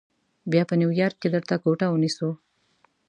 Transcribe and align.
بیا 0.51 0.63
به 0.69 0.75
نیویارک 0.81 1.15
کې 1.21 1.27
درته 1.33 1.55
کوټه 1.63 1.85
ونیسو. 1.89 2.29